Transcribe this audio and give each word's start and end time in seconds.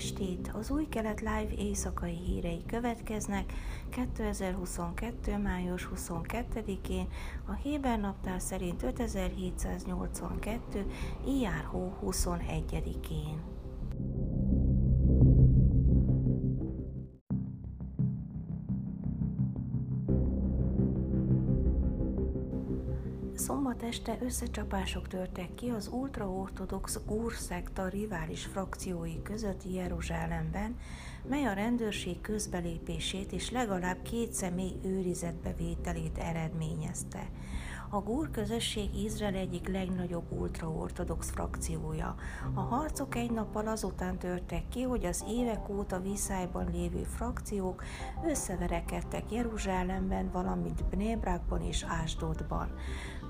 estét! 0.00 0.50
Az 0.54 0.70
új 0.70 0.88
kelet 0.88 1.20
live 1.20 1.52
éjszakai 1.58 2.16
hírei 2.16 2.62
következnek 2.66 3.52
2022. 3.90 5.36
május 5.36 5.88
22-én, 5.94 7.08
a 7.46 7.52
Héber 7.52 8.00
naptár 8.00 8.40
szerint 8.40 8.82
5782. 8.82 10.86
IR 11.26 11.64
hó 11.70 11.96
21-én. 12.04 13.59
Szombat 23.46 23.82
este 23.82 24.18
összecsapások 24.22 25.08
törtek 25.08 25.54
ki 25.54 25.68
az 25.68 25.88
ultraortodox 25.92 26.98
gúrszekta 27.06 27.88
rivális 27.88 28.44
frakciói 28.44 29.22
között 29.22 29.60
Jeruzsálemben, 29.72 30.76
mely 31.28 31.44
a 31.44 31.52
rendőrség 31.52 32.20
közbelépését 32.20 33.32
és 33.32 33.50
legalább 33.50 34.02
két 34.02 34.32
személy 34.32 34.72
őrizetbevételét 34.84 36.18
eredményezte. 36.18 37.28
A 37.92 38.00
gúr 38.00 38.30
közösség 38.30 38.94
Izrael 39.04 39.34
egyik 39.34 39.68
legnagyobb 39.68 40.32
ultraortodox 40.32 41.30
frakciója. 41.30 42.14
A 42.54 42.60
harcok 42.60 43.14
egy 43.14 43.30
nappal 43.30 43.66
azután 43.66 44.18
törtek 44.18 44.68
ki, 44.68 44.82
hogy 44.82 45.04
az 45.04 45.24
évek 45.28 45.68
óta 45.68 46.00
viszályban 46.00 46.70
lévő 46.72 47.02
frakciók 47.02 47.84
összeverekedtek 48.26 49.32
Jeruzsálemben, 49.32 50.30
valamint 50.32 50.84
Bnébrákban 50.84 51.62
és 51.62 51.84
Ásdodban. 51.88 52.68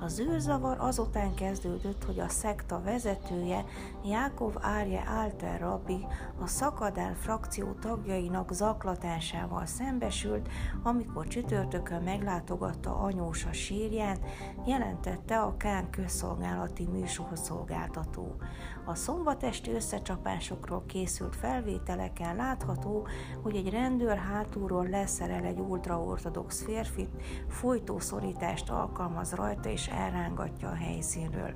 Az 0.01 0.21
űrzavar 0.21 0.77
azután 0.81 1.35
kezdődött, 1.35 2.05
hogy 2.05 2.21
a 2.21 2.29
szekta 2.29 2.81
vezetője, 2.83 3.65
Jákov 4.05 4.55
Árje 4.61 5.01
Alter 5.01 5.61
Rabbi 5.61 6.07
a 6.41 6.47
szakadál 6.47 7.15
frakció 7.15 7.73
tagjainak 7.73 8.53
zaklatásával 8.53 9.67
szembesült, 9.67 10.49
amikor 10.83 11.27
csütörtökön 11.27 12.03
meglátogatta 12.03 12.97
anyósa 12.97 13.53
sírját, 13.53 14.21
jelentette 14.67 15.41
a 15.41 15.57
Kán 15.57 15.91
közszolgálati 15.91 16.87
műsorszolgáltató. 16.93 18.37
A 18.85 18.95
szombatesti 18.95 19.71
összecsapásokról 19.71 20.85
készült 20.87 21.37
felvételeken 21.37 22.37
látható, 22.37 23.07
hogy 23.43 23.57
egy 23.57 23.71
rendőr 23.71 24.17
hátulról 24.17 24.89
leszerel 24.89 25.45
egy 25.45 25.59
ultraortodox 25.59 26.63
férfit, 26.63 27.11
folytószorítást 27.49 28.71
alkalmaz 28.71 29.33
rajta 29.35 29.69
és 29.69 29.89
elrángatja 29.89 30.69
a 30.69 30.75
helyszínről. 30.75 31.55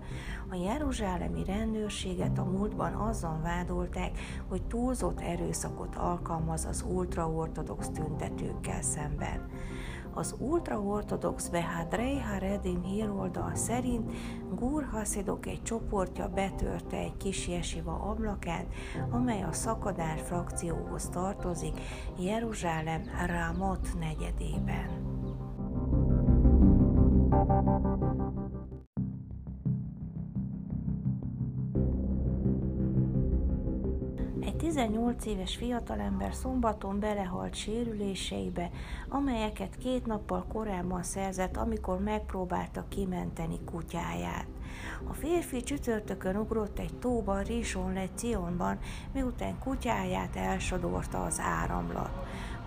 A 0.50 0.54
jeruzsálemi 0.54 1.44
rendőrséget 1.44 2.38
a 2.38 2.44
múltban 2.44 2.92
azzal 2.94 3.40
vádolták, 3.42 4.18
hogy 4.48 4.62
túlzott 4.62 5.20
erőszakot 5.20 5.96
alkalmaz 5.96 6.64
az 6.64 6.84
ultraortodox 6.88 7.88
tüntetőkkel 7.88 8.82
szemben. 8.82 9.48
Az 10.14 10.34
ultraortodox 10.38 11.48
Behadrei 11.48 12.20
Haredim 12.20 12.82
híroldal 12.82 13.54
szerint 13.54 14.12
Gur 14.54 14.84
Haszidok 14.84 15.46
egy 15.46 15.62
csoportja 15.62 16.28
betörte 16.28 16.96
egy 16.96 17.16
kis 17.16 17.48
jesiva 17.48 17.92
ablakát, 17.92 18.66
amely 19.10 19.42
a 19.42 19.52
szakadár 19.52 20.18
frakcióhoz 20.18 21.08
tartozik 21.08 21.80
Jeruzsálem 22.18 23.02
Ramot 23.26 23.88
negyedében. 23.98 25.12
Egy 27.30 27.93
18 34.74 35.26
éves 35.26 35.56
fiatalember 35.56 36.34
szombaton 36.34 37.00
belehalt 37.00 37.54
sérüléseibe, 37.54 38.70
amelyeket 39.08 39.76
két 39.76 40.06
nappal 40.06 40.44
korábban 40.52 41.02
szerzett, 41.02 41.56
amikor 41.56 41.98
megpróbálta 41.98 42.84
kimenteni 42.88 43.58
kutyáját. 43.64 44.46
A 45.06 45.12
férfi 45.12 45.62
csütörtökön 45.62 46.36
ugrott 46.36 46.78
egy 46.78 46.94
tóba 46.98 47.40
Rison 47.40 47.92
Le 47.92 48.06
Cionban, 48.14 48.78
miután 49.12 49.58
kutyáját 49.58 50.36
elsodorta 50.36 51.24
az 51.24 51.40
áramlat. 51.40 52.10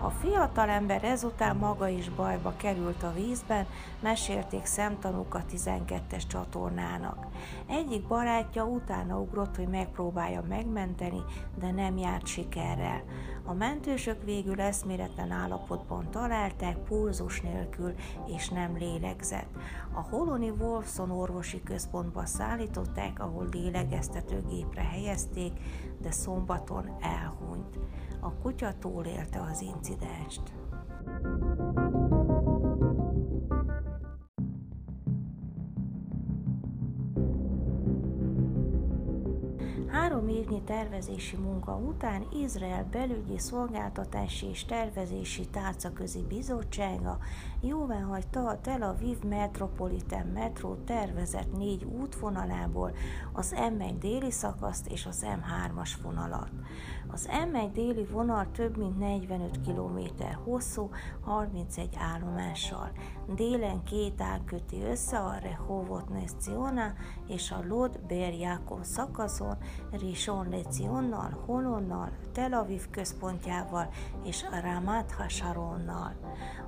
A 0.00 0.10
fiatalember 0.10 1.04
ezután 1.04 1.56
maga 1.56 1.88
is 1.88 2.08
bajba 2.08 2.54
került 2.56 3.02
a 3.02 3.12
vízben, 3.12 3.66
mesélték 4.00 4.64
szemtanúk 4.64 5.34
a 5.34 5.44
12-es 5.52 6.22
csatornának. 6.28 7.26
Egyik 7.66 8.06
barátja 8.06 8.64
utána 8.64 9.20
ugrott, 9.20 9.56
hogy 9.56 9.68
megpróbálja 9.68 10.42
megmenteni, 10.48 11.20
de 11.58 11.70
nem 11.70 11.96
járt 11.96 12.26
sikerrel. 12.26 13.02
A 13.44 13.52
mentősök 13.52 14.24
végül 14.24 14.60
eszméletlen 14.60 15.30
állapotban 15.30 16.10
találták, 16.10 16.76
pulzus 16.76 17.40
nélkül 17.40 17.94
és 18.26 18.48
nem 18.48 18.76
lélegzett. 18.76 19.48
A 19.92 20.00
Holoni 20.00 20.50
Wolfson 20.50 21.10
orvosi 21.10 21.62
központba 21.98 22.26
szállították, 22.26 23.20
ahol 23.20 23.48
lélegeztetőgépre 23.50 24.82
helyezték, 24.82 25.52
de 26.00 26.10
szombaton 26.10 26.96
elhunyt. 27.00 27.78
A 28.20 28.34
kutya 28.34 28.78
túlélte 28.78 29.40
az 29.50 29.60
incidenst. 29.60 30.42
Három 40.08 40.28
évnyi 40.28 40.62
tervezési 40.62 41.36
munka 41.36 41.76
után 41.76 42.26
Izrael 42.32 42.84
belügyi 42.90 43.38
szolgáltatási 43.38 44.46
és 44.46 44.64
tervezési 44.64 45.46
tárcaközi 45.48 46.24
bizottsága 46.28 47.18
jóváhagyta 47.60 48.48
a 48.48 48.60
Tel 48.60 48.82
Aviv 48.82 49.22
Metropolitan 49.22 50.26
Metro 50.26 50.74
tervezett 50.74 51.56
négy 51.56 51.84
útvonalából 51.84 52.92
az 53.32 53.54
M1 53.56 53.94
déli 54.00 54.30
szakaszt 54.30 54.86
és 54.86 55.06
az 55.06 55.26
M3-as 55.26 55.90
vonalat. 56.02 56.50
Az 57.10 57.28
M1 57.52 57.70
déli 57.72 58.04
vonal 58.04 58.50
több 58.50 58.76
mint 58.76 58.98
45 58.98 59.60
km 59.60 59.98
hosszú, 60.44 60.90
31 61.20 61.88
állomással. 61.98 62.90
Délen 63.34 63.82
két 63.82 64.20
ág 64.20 64.44
köti 64.44 64.82
össze 64.82 65.18
a 65.18 65.38
Rehovot 65.38 66.08
Nesziona 66.08 66.92
és 67.26 67.50
a 67.50 67.64
Lod 67.68 68.00
Ber 68.08 68.34
Jakob 68.34 68.84
szakaszon, 68.84 69.56
Rishon 70.00 70.48
Lecionnal, 70.50 71.42
Holonnal, 71.46 72.10
Tel 72.32 72.52
Aviv 72.52 72.90
központjával 72.90 73.88
és 74.24 74.44
Ramat 74.62 75.12
Hasharonnal. 75.12 76.16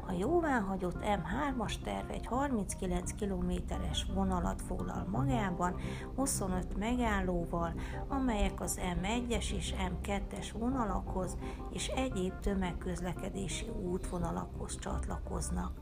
A 0.06 0.12
jóváhagyott 0.12 0.98
M3-as 1.02 1.74
terv 1.84 2.10
egy 2.10 2.26
39 2.26 3.12
kilométeres 3.12 4.06
vonalat 4.14 4.62
foglal 4.62 5.06
magában, 5.10 5.74
25 6.16 6.78
megállóval, 6.78 7.74
amelyek 8.08 8.60
az 8.60 8.80
M1-es 9.02 9.52
és 9.52 9.74
M2-es 9.78 10.48
vonalakhoz 10.58 11.36
és 11.70 11.86
egyéb 11.86 12.32
tömegközlekedési 12.40 13.66
útvonalakhoz 13.82 14.78
csatlakoznak. 14.78 15.72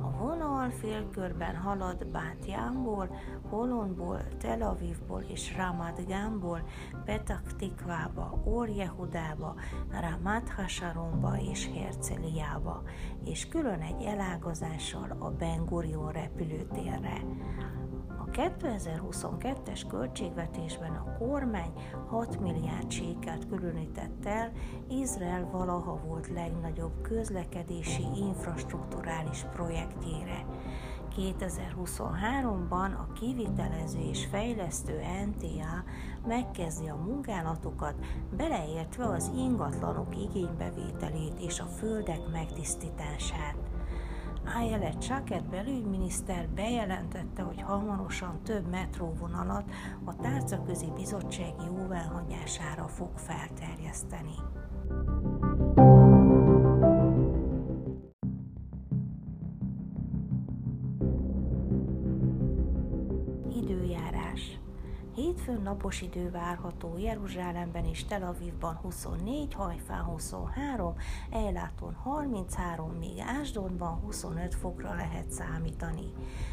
A 0.00 0.10
vonal 0.18 0.70
félkörben 0.70 1.56
halad 1.56 2.06
Bátyámból, 2.06 3.16
Holonból, 3.48 4.20
Tel 4.38 4.62
Avivból 4.62 5.22
és 5.22 5.56
Ramat 5.56 6.06
Gámból, 6.06 6.62
Petak 7.04 7.56
Tikvába, 7.56 8.42
Or 8.44 8.68
Jehudába, 8.68 9.54
Ramat 10.00 10.48
Hasharonba 10.48 11.36
és 11.50 11.70
Herceliába, 11.74 12.82
és 13.24 13.48
külön 13.48 13.80
egy 13.80 14.02
elágazással 14.02 15.16
a 15.18 15.30
Ben 15.30 15.64
Gurion 15.64 16.12
repülőtérre. 16.12 17.22
2022-es 18.36 19.82
költségvetésben 19.88 20.90
a 20.90 21.16
kormány 21.18 21.72
6 22.06 22.40
milliárd 22.40 22.90
sékelt 22.90 23.46
különített 23.48 24.26
el 24.26 24.52
Izrael 24.88 25.48
valaha 25.52 26.00
volt 26.06 26.28
legnagyobb 26.28 27.00
közlekedési 27.02 28.02
infrastruktúrális 28.16 29.44
projektjére. 29.52 30.46
2023-ban 31.16 32.96
a 32.96 33.12
kivitelező 33.12 33.98
és 33.98 34.26
fejlesztő 34.30 35.00
NTA 35.26 35.84
megkezdi 36.26 36.88
a 36.88 36.96
munkálatokat, 36.96 37.94
beleértve 38.36 39.04
az 39.04 39.30
ingatlanok 39.36 40.16
igénybevételét 40.16 41.38
és 41.40 41.60
a 41.60 41.64
földek 41.64 42.20
megtisztítását. 42.32 43.75
Ayele 44.54 44.90
Csaket 44.98 45.48
belügyminiszter 45.48 46.48
bejelentette, 46.48 47.42
hogy 47.42 47.60
hamarosan 47.60 48.42
több 48.42 48.68
metróvonalat 48.70 49.70
a 50.04 50.16
tárcaközi 50.16 50.92
bizottság 50.94 51.54
jóváhagyására 51.66 52.88
fog 52.88 53.18
felterjeszteni. 53.18 54.34
Időjárás 63.62 64.60
Hétfőn 65.16 65.62
napos 65.62 66.02
idő 66.02 66.30
várható 66.30 66.98
Jeruzsálemben 66.98 67.84
és 67.84 68.04
Tel 68.04 68.22
Avivban 68.22 68.74
24, 68.74 69.54
Hajfán 69.54 70.02
23, 70.02 70.94
Ejláton 71.30 71.94
33, 71.94 72.90
míg 72.90 73.18
Ásdonban 73.40 74.00
25 74.00 74.54
fokra 74.54 74.94
lehet 74.94 75.30
számítani. 75.30 76.12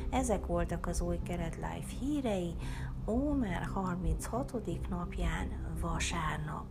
Ezek 0.10 0.46
voltak 0.46 0.88
az 0.88 1.02
új 1.02 1.20
Keret 1.24 1.56
Life 1.56 1.96
hírei, 2.00 2.56
Ómer 3.08 3.64
36. 3.74 4.54
napján 4.90 5.76
vasárnap. 5.82 6.66